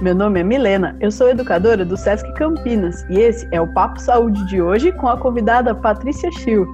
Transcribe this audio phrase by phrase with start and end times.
[0.00, 4.00] Meu nome é Milena, eu sou educadora do Sesc Campinas e esse é o Papo
[4.00, 6.66] Saúde de hoje com a convidada Patrícia Schill.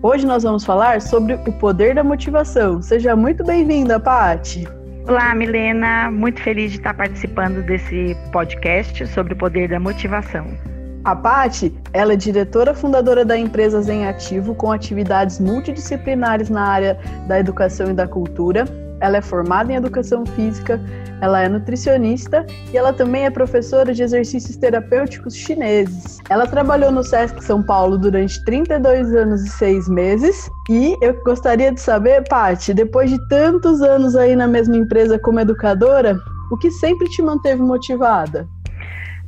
[0.00, 2.80] Hoje nós vamos falar sobre o poder da motivação.
[2.80, 4.68] Seja muito bem-vinda, Pati.
[5.08, 6.12] Olá, Milena.
[6.12, 10.46] Muito feliz de estar participando desse podcast sobre o poder da motivação.
[11.02, 16.96] A Pati, ela é diretora fundadora da empresa Zen Ativo, com atividades multidisciplinares na área
[17.26, 18.64] da educação e da cultura.
[19.00, 20.80] Ela é formada em educação física,
[21.20, 26.18] ela é nutricionista e ela também é professora de exercícios terapêuticos chineses.
[26.28, 30.50] Ela trabalhou no SESC São Paulo durante 32 anos e 6 meses.
[30.68, 35.40] E eu gostaria de saber, Paty, depois de tantos anos aí na mesma empresa como
[35.40, 36.18] educadora,
[36.50, 38.48] o que sempre te manteve motivada?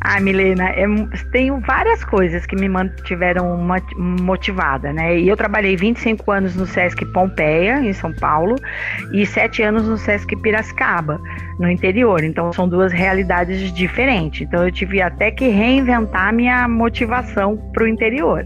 [0.05, 0.85] Ah, Milena, é,
[1.31, 3.57] tenho várias coisas que me mantiveram
[3.97, 5.17] motivada, né?
[5.17, 8.57] E eu trabalhei 25 anos no Sesc Pompeia, em São Paulo,
[9.13, 11.21] e 7 anos no Sesc Piracicaba,
[11.61, 12.25] no interior.
[12.25, 14.41] Então, são duas realidades diferentes.
[14.41, 18.45] Então, eu tive até que reinventar minha motivação para o interior.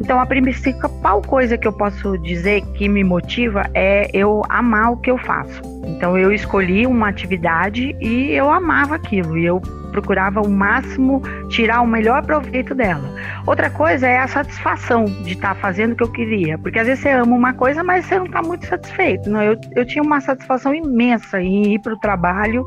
[0.00, 4.96] Então, a principal coisa que eu posso dizer que me motiva é eu amar o
[4.98, 5.60] que eu faço.
[5.86, 9.36] Então, eu escolhi uma atividade e eu amava aquilo.
[9.36, 9.60] E eu
[10.00, 13.02] procurava o máximo tirar o melhor proveito dela.
[13.46, 16.86] Outra coisa é a satisfação de estar tá fazendo o que eu queria, porque às
[16.86, 19.28] vezes você ama uma coisa, mas você não está muito satisfeito.
[19.28, 19.42] Não?
[19.42, 22.64] Eu, eu tinha uma satisfação imensa em ir para o trabalho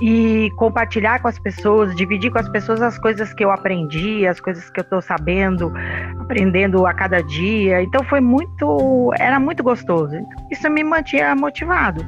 [0.00, 4.40] e compartilhar com as pessoas, dividir com as pessoas as coisas que eu aprendi, as
[4.40, 5.72] coisas que eu estou sabendo,
[6.18, 7.82] aprendendo a cada dia.
[7.82, 10.16] Então foi muito, era muito gostoso.
[10.50, 12.04] Isso me mantinha motivado.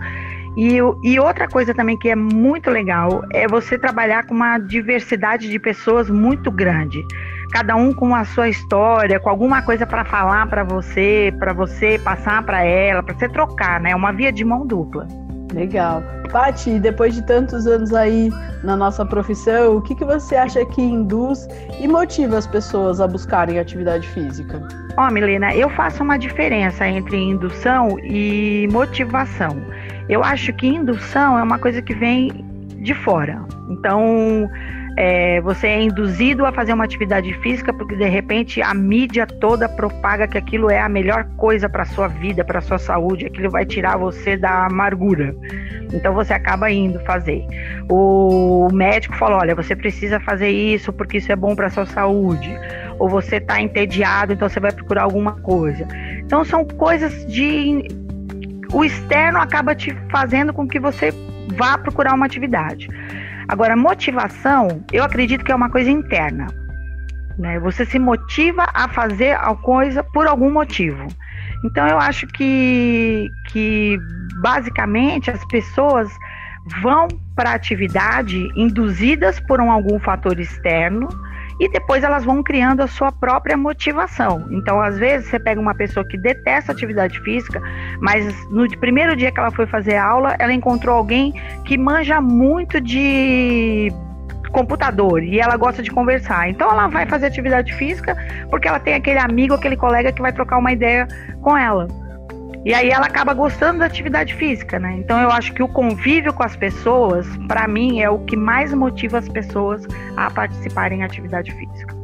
[0.57, 5.49] E, e, outra coisa também que é muito legal é você trabalhar com uma diversidade
[5.49, 7.05] de pessoas muito grande.
[7.53, 11.99] Cada um com a sua história, com alguma coisa para falar para você, para você
[11.99, 13.95] passar para ela, para você trocar, né?
[13.95, 15.07] Uma via de mão dupla.
[15.53, 16.03] Legal.
[16.33, 18.29] Pati, depois de tantos anos aí
[18.65, 21.47] na nossa profissão, o que, que você acha que induz
[21.79, 24.61] e motiva as pessoas a buscarem atividade física?
[24.97, 29.57] Ó, oh, Milena, eu faço uma diferença entre indução e motivação.
[30.09, 32.31] Eu acho que indução é uma coisa que vem
[32.83, 33.43] de fora.
[33.71, 34.49] Então,
[34.97, 39.69] é, você é induzido a fazer uma atividade física porque de repente a mídia toda
[39.69, 43.65] propaga que aquilo é a melhor coisa para sua vida, para sua saúde, aquilo vai
[43.65, 45.35] tirar você da amargura.
[45.93, 47.45] Então você acaba indo fazer.
[47.91, 52.51] O médico falou: olha, você precisa fazer isso porque isso é bom para sua saúde.
[52.99, 55.87] Ou você está entediado, então você vai procurar alguma coisa.
[56.21, 57.89] Então são coisas de
[58.75, 61.13] o externo acaba te fazendo com que você
[61.57, 62.89] vá procurar uma atividade.
[63.47, 66.49] Agora, motivação, eu acredito que é uma coisa interna.
[67.39, 67.61] Né?
[67.61, 71.07] Você se motiva a fazer a coisa por algum motivo.
[71.65, 73.97] Então, eu acho que, que
[74.43, 76.11] basicamente as pessoas
[76.83, 77.07] vão
[77.37, 81.09] para a atividade induzidas por um, algum fator externo
[81.61, 84.47] e depois elas vão criando a sua própria motivação.
[84.51, 87.63] Então, às vezes, você pega uma pessoa que detesta atividade física,
[88.01, 91.33] mas no primeiro dia que ela foi fazer aula, ela encontrou alguém
[91.65, 93.93] que manja muito de
[94.51, 96.49] computador e ela gosta de conversar.
[96.49, 98.17] Então ela vai fazer atividade física
[98.49, 101.09] porque ela tem aquele amigo, aquele colega que vai trocar uma ideia
[101.43, 101.89] com ela.
[102.65, 104.97] E aí ela acaba gostando da atividade física, né?
[104.99, 108.73] Então eu acho que o convívio com as pessoas, para mim, é o que mais
[108.73, 109.87] motiva as pessoas
[110.17, 111.95] a participarem em atividade física.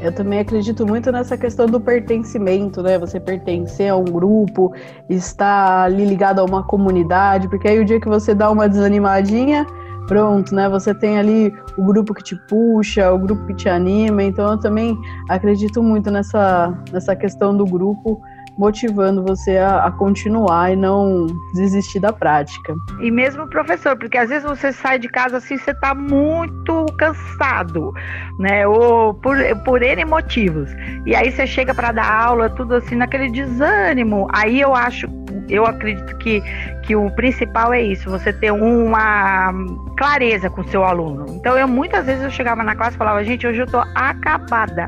[0.00, 2.98] Eu também acredito muito nessa questão do pertencimento, né?
[2.98, 4.74] Você pertencer a um grupo,
[5.08, 9.64] estar ali ligado a uma comunidade, porque aí o dia que você dá uma desanimadinha,
[10.08, 10.68] pronto, né?
[10.68, 14.24] Você tem ali o grupo que te puxa, o grupo que te anima.
[14.24, 14.98] Então eu também
[15.28, 18.20] acredito muito nessa, nessa questão do grupo
[18.58, 22.74] motivando você a, a, continuar e não desistir da prática.
[23.00, 27.92] E mesmo professor, porque às vezes você sai de casa assim, você está muito cansado,
[28.38, 28.66] né?
[28.66, 30.70] Ou por, por N motivos.
[31.06, 34.28] E aí você chega para dar aula, tudo assim, naquele desânimo.
[34.32, 35.06] Aí eu acho,
[35.48, 36.42] eu acredito que,
[36.82, 39.52] que o principal é isso, você ter uma
[39.96, 41.26] clareza com o seu aluno.
[41.30, 44.86] Então eu muitas vezes eu chegava na classe e falava, gente, hoje eu tô acabada.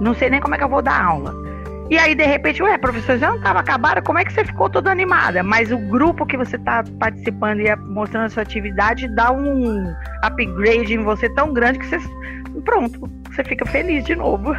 [0.00, 1.49] Não sei nem como é que eu vou dar aula.
[1.90, 4.00] E aí, de repente, ué, professor, já não estava acabada?
[4.00, 5.42] Como é que você ficou toda animada?
[5.42, 9.92] Mas o grupo que você está participando e mostrando a sua atividade dá um
[10.22, 11.98] upgrade em você tão grande que você.
[12.64, 14.52] Pronto, você fica feliz de novo.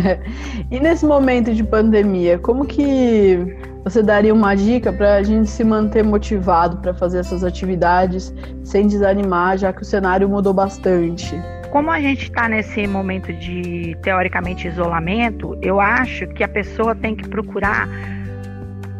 [0.70, 3.38] e nesse momento de pandemia, como que
[3.82, 8.86] você daria uma dica para a gente se manter motivado para fazer essas atividades sem
[8.86, 11.34] desanimar, já que o cenário mudou bastante?
[11.70, 17.14] Como a gente está nesse momento de teoricamente isolamento, eu acho que a pessoa tem
[17.14, 17.86] que procurar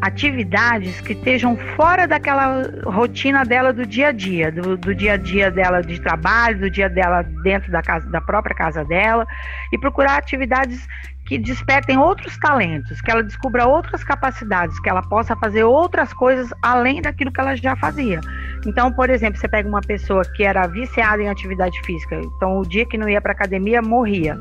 [0.00, 5.16] atividades que estejam fora daquela rotina dela do dia a dia, do, do, dia a
[5.16, 9.26] dia dela de trabalho, do dia dela dentro da casa, da própria casa dela,
[9.72, 10.86] e procurar atividades
[11.26, 16.48] que despertem outros talentos, que ela descubra outras capacidades, que ela possa fazer outras coisas
[16.62, 18.20] além daquilo que ela já fazia.
[18.66, 22.66] Então, por exemplo, você pega uma pessoa que era viciada em atividade física, então o
[22.66, 24.38] dia que não ia para academia morria.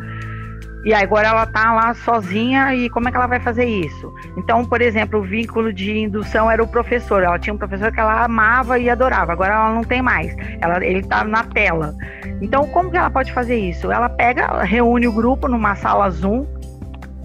[0.88, 4.16] E agora ela está lá sozinha e como é que ela vai fazer isso?
[4.38, 7.24] Então, por exemplo, o vínculo de indução era o professor.
[7.24, 9.34] Ela tinha um professor que ela amava e adorava.
[9.34, 10.34] Agora ela não tem mais.
[10.62, 11.94] Ela, ele está na tela.
[12.42, 13.92] Então, como que ela pode fazer isso?
[13.92, 16.45] Ela pega, reúne o grupo numa sala Zoom.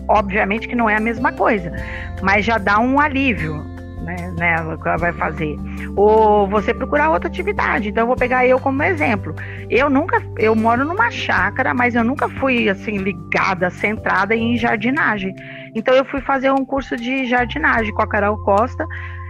[0.08, 1.72] Obviamente que não é a mesma coisa,
[2.20, 3.71] mas já dá um alívio
[4.02, 5.58] né, nela que ela vai fazer.
[5.96, 7.88] Ou você procurar outra atividade.
[7.88, 9.34] Então eu vou pegar eu como exemplo.
[9.70, 15.34] Eu nunca, eu moro numa chácara, mas eu nunca fui assim ligada, centrada em jardinagem.
[15.74, 18.86] Então eu fui fazer um curso de jardinagem com a Carol Costa.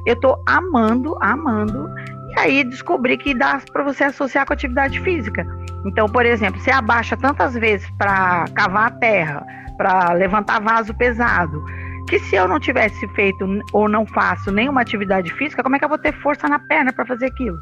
[0.07, 1.89] Eu tô amando, amando.
[2.31, 5.47] E aí descobri que dá para você associar com atividade física.
[5.85, 9.47] Então, por exemplo, você abaixa tantas vezes para cavar a terra,
[9.77, 11.63] para levantar vaso pesado,
[12.13, 15.85] que se eu não tivesse feito ou não faço nenhuma atividade física, como é que
[15.87, 17.59] eu vou ter força na perna para fazer aquilo?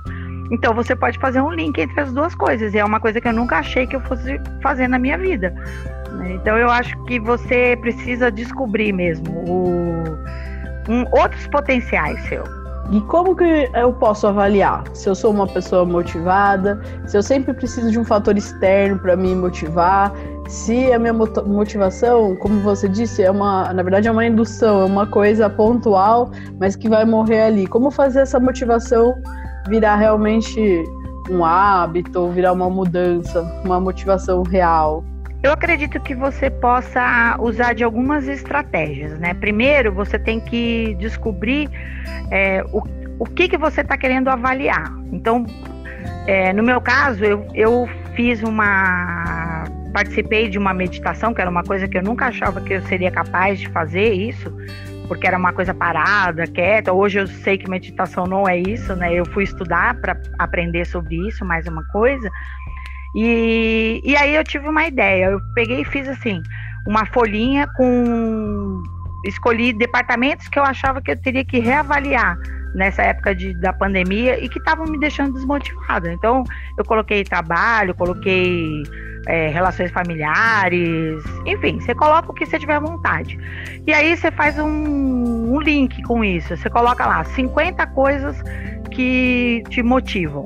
[0.50, 2.75] Então você pode fazer um link entre as duas coisas.
[2.75, 5.55] E é uma coisa que eu nunca achei que eu fosse fazer na minha vida.
[6.14, 6.32] Né?
[6.32, 10.02] Então eu acho que você precisa descobrir mesmo o,
[10.88, 12.49] um, outros potenciais seus.
[12.91, 17.55] E como que eu posso avaliar se eu sou uma pessoa motivada, se eu sempre
[17.55, 20.12] preciso de um fator externo para me motivar,
[20.50, 24.85] se a minha motivação, como você disse, é uma, na verdade é uma indução, é
[24.85, 27.67] uma coisa pontual, mas que vai morrer ali.
[27.69, 29.14] Como fazer essa motivação
[29.69, 30.61] virar realmente
[31.31, 35.05] um hábito, virar uma mudança, uma motivação real?
[35.41, 39.32] Eu acredito que você possa usar de algumas estratégias, né?
[39.35, 41.70] Primeiro, você tem que descobrir
[42.32, 42.82] é, o,
[43.20, 44.93] o que, que você está querendo avaliar.
[45.12, 45.47] Então,
[46.26, 49.39] é, no meu caso, eu, eu fiz uma
[49.92, 53.10] participei de uma meditação, que era uma coisa que eu nunca achava que eu seria
[53.10, 54.52] capaz de fazer isso,
[55.08, 56.92] porque era uma coisa parada, quieta.
[56.92, 59.12] Hoje eu sei que meditação não é isso, né?
[59.12, 62.31] Eu fui estudar para aprender sobre isso, mais uma coisa.
[63.14, 65.26] E, e aí eu tive uma ideia.
[65.26, 66.40] Eu peguei e fiz assim,
[66.87, 68.82] uma folhinha com.
[69.26, 72.38] Escolhi departamentos que eu achava que eu teria que reavaliar
[72.75, 76.12] nessa época de, da pandemia e que estavam me deixando desmotivada.
[76.12, 76.44] Então,
[76.78, 78.82] eu coloquei trabalho, coloquei
[79.26, 83.38] é, relações familiares, enfim, você coloca o que você tiver vontade.
[83.87, 86.56] E aí você faz um, um link com isso.
[86.56, 88.43] Você coloca lá 50 coisas
[88.90, 90.44] que te motivam.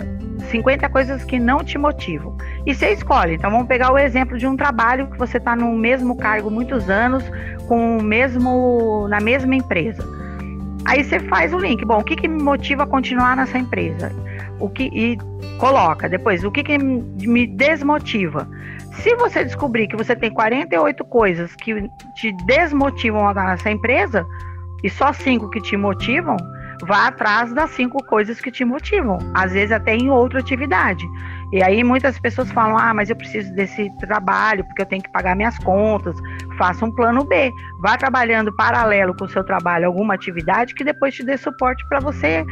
[0.51, 2.37] 50 coisas que não te motivam.
[2.67, 3.35] E você escolhe.
[3.35, 6.89] Então vamos pegar o exemplo de um trabalho que você está no mesmo cargo muitos
[6.91, 7.25] anos,
[7.67, 10.03] com o mesmo na mesma empresa.
[10.87, 11.85] Aí você faz o link.
[11.85, 14.13] Bom, o que, que me motiva a continuar nessa empresa?
[14.61, 15.19] O que e
[15.59, 18.49] coloca depois o que, que me desmotiva.
[19.03, 24.27] Se você descobrir que você tem 48 coisas que te desmotivam a estar nessa empresa
[24.83, 26.37] e só cinco que te motivam,
[26.83, 31.05] vá atrás das cinco coisas que te motivam, às vezes até em outra atividade.
[31.53, 35.11] E aí muitas pessoas falam: "Ah, mas eu preciso desse trabalho porque eu tenho que
[35.11, 36.17] pagar minhas contas".
[36.59, 37.53] Faça um plano B.
[37.81, 42.01] Vá trabalhando paralelo com o seu trabalho alguma atividade que depois te dê suporte para
[42.01, 42.45] você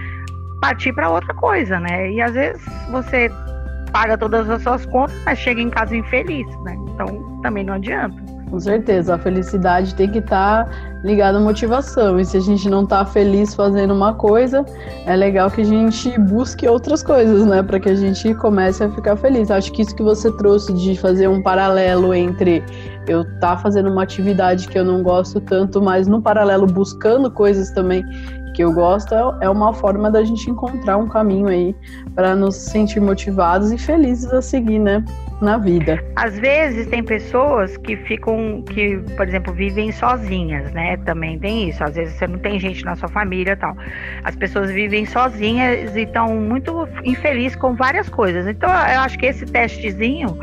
[0.60, 2.12] partir para outra coisa, né?
[2.12, 3.30] E às vezes você
[3.92, 6.76] paga todas as suas contas, mas chega em casa infeliz, né?
[6.88, 8.16] Então também não adianta.
[8.52, 10.70] Com certeza, a felicidade tem que estar tá
[11.02, 12.20] ligada à motivação.
[12.20, 14.62] E se a gente não está feliz fazendo uma coisa,
[15.06, 17.62] é legal que a gente busque outras coisas, né?
[17.62, 19.50] Para que a gente comece a ficar feliz.
[19.50, 22.62] Acho que isso que você trouxe de fazer um paralelo entre
[23.06, 27.70] eu tá fazendo uma atividade que eu não gosto tanto, mas no paralelo buscando coisas
[27.70, 28.04] também
[28.54, 31.74] que eu gosto é, é uma forma da gente encontrar um caminho aí
[32.14, 35.04] para nos sentir motivados e felizes a seguir, né,
[35.42, 36.02] na vida.
[36.16, 40.96] Às vezes tem pessoas que ficam, que, por exemplo, vivem sozinhas, né?
[40.98, 41.82] Também tem isso.
[41.82, 43.76] Às vezes você não tem gente na sua família, tal.
[44.24, 48.46] As pessoas vivem sozinhas e estão muito infelizes com várias coisas.
[48.46, 50.38] Então, eu acho que esse testezinho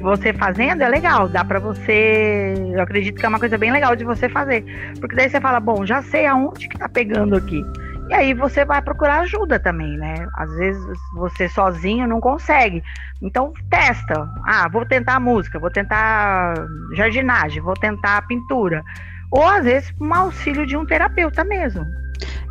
[0.00, 3.94] você fazendo é legal, dá para você, eu acredito que é uma coisa bem legal
[3.94, 4.64] de você fazer,
[4.98, 7.62] porque daí você fala, bom, já sei aonde que tá pegando aqui.
[8.10, 10.26] E aí você vai procurar ajuda também, né?
[10.34, 12.82] Às vezes você sozinho não consegue.
[13.22, 14.28] Então testa.
[14.44, 16.54] Ah, vou tentar música, vou tentar
[16.96, 18.82] jardinagem, vou tentar pintura.
[19.30, 21.86] Ou às vezes um auxílio de um terapeuta mesmo.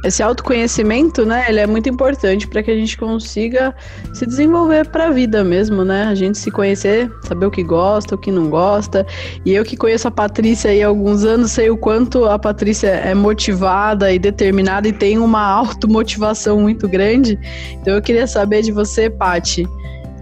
[0.03, 3.75] Esse autoconhecimento, né, ele é muito importante para que a gente consiga
[4.13, 6.03] se desenvolver para a vida mesmo, né?
[6.03, 9.05] A gente se conhecer, saber o que gosta, o que não gosta.
[9.45, 12.87] E eu que conheço a Patrícia aí há alguns anos, sei o quanto a Patrícia
[12.87, 17.37] é motivada e determinada e tem uma automotivação muito grande.
[17.73, 19.67] Então eu queria saber de você, Pati,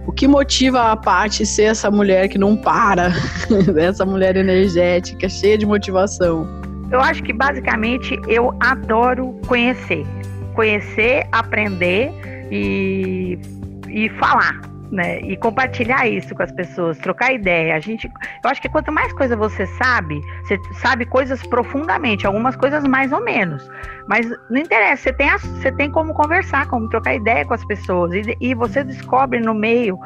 [0.08, 3.12] o que motiva a Paty ser essa mulher que não para,
[3.76, 6.48] essa mulher energética, cheia de motivação?
[6.90, 10.06] Eu acho que basicamente eu adoro conhecer.
[10.54, 12.10] Conhecer, aprender
[12.50, 13.38] e,
[13.86, 15.20] e falar né?
[15.20, 17.74] E compartilhar isso com as pessoas, trocar ideia.
[17.74, 18.10] A gente,
[18.42, 23.12] eu acho que quanto mais coisa você sabe, você sabe coisas profundamente, algumas coisas mais
[23.12, 23.68] ou menos.
[24.06, 28.12] Mas não interessa, você tem, você tem como conversar, como trocar ideia com as pessoas.
[28.14, 29.98] E, e você descobre no meio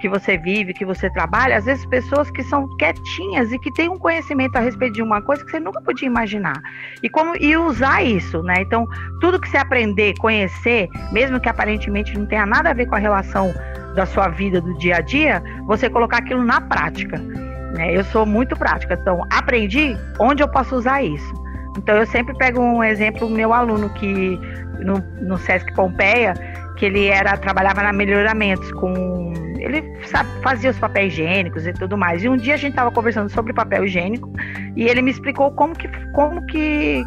[0.00, 3.88] que você vive, que você trabalha, às vezes pessoas que são quietinhas e que têm
[3.88, 6.60] um conhecimento a respeito de uma coisa que você nunca podia imaginar.
[7.02, 8.54] E como e usar isso, né?
[8.60, 8.86] Então,
[9.20, 12.98] tudo que você aprender, conhecer, mesmo que aparentemente não tenha nada a ver com a
[12.98, 13.52] relação
[13.94, 17.18] da sua vida do dia a dia, você colocar aquilo na prática.
[17.18, 17.96] Né?
[17.96, 21.34] Eu sou muito prática, então aprendi onde eu posso usar isso.
[21.76, 24.38] Então eu sempre pego um exemplo, meu aluno que
[24.80, 26.34] no, no Sesc Pompeia,
[26.76, 31.96] que ele era trabalhava na melhoramentos com ele sabe, fazia os papéis higiênicos e tudo
[31.96, 32.22] mais.
[32.22, 34.30] E um dia a gente estava conversando sobre papel higiênico
[34.76, 37.04] e ele me explicou como que como que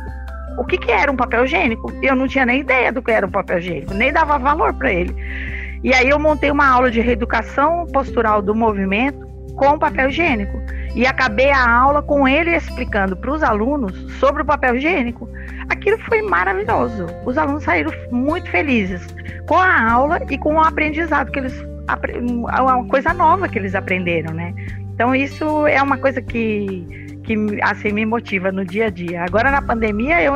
[0.57, 1.91] o que, que era um papel higiênico.
[2.01, 4.91] Eu não tinha nem ideia do que era um papel higiênico, nem dava valor para
[4.91, 5.15] ele.
[5.83, 10.57] E aí eu montei uma aula de reeducação postural do movimento com papel higiênico.
[10.95, 15.27] E acabei a aula com ele explicando para os alunos sobre o papel higiênico.
[15.69, 17.07] Aquilo foi maravilhoso.
[17.25, 19.05] Os alunos saíram muito felizes
[19.47, 21.65] com a aula e com o aprendizado que eles
[22.61, 24.53] uma coisa nova que eles aprenderam, né?
[24.93, 29.23] Então isso é uma coisa que que assim me motiva no dia a dia.
[29.23, 30.33] Agora na pandemia eu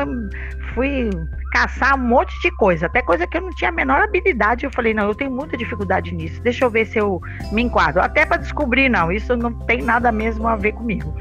[0.73, 1.09] fui
[1.57, 4.63] caçar um monte de coisa, até coisa que eu não tinha a menor habilidade.
[4.63, 6.39] Eu falei, não, eu tenho muita dificuldade nisso.
[6.41, 7.19] Deixa eu ver se eu
[7.51, 7.99] me enquadro.
[7.99, 11.11] Até para descobrir, não, isso não tem nada mesmo a ver comigo.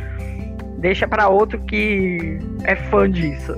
[0.78, 3.56] Deixa para outro que é fã disso.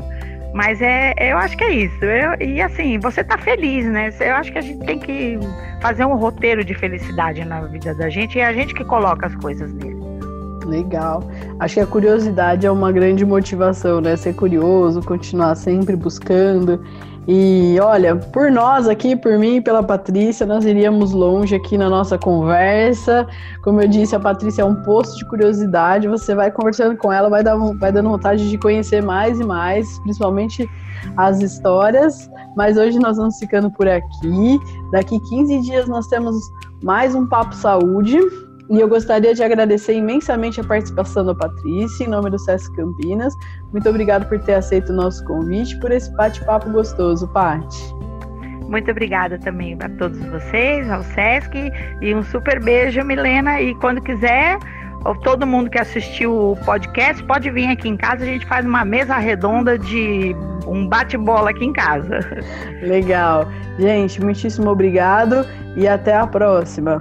[0.54, 2.04] Mas é, eu acho que é isso.
[2.04, 4.14] Eu, e assim, você tá feliz, né?
[4.20, 5.36] Eu acho que a gente tem que
[5.80, 9.26] fazer um roteiro de felicidade na vida da gente e é a gente que coloca
[9.26, 9.97] as coisas nele.
[10.68, 11.24] Legal.
[11.58, 14.16] Acho que a curiosidade é uma grande motivação, né?
[14.16, 16.80] Ser curioso, continuar sempre buscando.
[17.30, 21.88] E olha, por nós aqui, por mim e pela Patrícia, nós iríamos longe aqui na
[21.90, 23.26] nossa conversa.
[23.62, 26.08] Como eu disse, a Patrícia é um posto de curiosidade.
[26.08, 29.98] Você vai conversando com ela, vai, dar, vai dando vontade de conhecer mais e mais,
[30.00, 30.66] principalmente
[31.18, 32.30] as histórias.
[32.56, 34.58] Mas hoje nós vamos ficando por aqui.
[34.90, 36.34] Daqui 15 dias nós temos
[36.82, 38.18] mais um Papo Saúde.
[38.70, 43.34] E eu gostaria de agradecer imensamente a participação da Patrícia, em nome do SESC Campinas.
[43.72, 47.94] Muito obrigado por ter aceito o nosso convite, por esse bate-papo gostoso, Paty.
[48.68, 51.72] Muito obrigada também a todos vocês, ao SESC,
[52.02, 53.62] e um super beijo, Milena.
[53.62, 54.58] E quando quiser,
[55.24, 58.84] todo mundo que assistiu o podcast pode vir aqui em casa, a gente faz uma
[58.84, 62.20] mesa redonda de um bate-bola aqui em casa.
[62.82, 63.48] Legal.
[63.78, 67.00] Gente, muitíssimo obrigado e até a próxima.